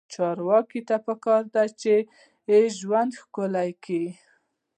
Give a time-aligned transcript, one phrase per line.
[0.13, 1.93] چارواکو ته پکار ده چې،
[2.77, 4.07] ژوند ښکلی کړي.